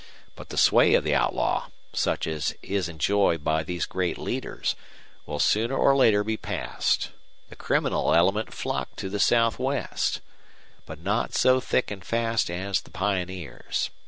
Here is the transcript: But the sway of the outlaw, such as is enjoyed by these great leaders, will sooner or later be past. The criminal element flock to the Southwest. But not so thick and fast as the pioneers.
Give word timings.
But 0.35 0.49
the 0.49 0.57
sway 0.57 0.95
of 0.95 1.03
the 1.03 1.13
outlaw, 1.13 1.67
such 1.93 2.25
as 2.25 2.55
is 2.63 2.89
enjoyed 2.89 3.43
by 3.43 3.61
these 3.61 3.85
great 3.85 4.17
leaders, 4.17 4.73
will 5.27 5.37
sooner 5.37 5.77
or 5.77 5.95
later 5.95 6.23
be 6.23 6.37
past. 6.37 7.11
The 7.49 7.55
criminal 7.55 8.15
element 8.15 8.51
flock 8.51 8.95
to 8.95 9.09
the 9.09 9.19
Southwest. 9.19 10.19
But 10.87 11.01
not 11.01 11.35
so 11.35 11.59
thick 11.59 11.91
and 11.91 12.03
fast 12.03 12.49
as 12.49 12.81
the 12.81 12.89
pioneers. 12.89 13.91